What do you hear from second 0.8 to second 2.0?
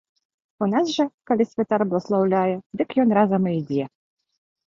жа, калі святар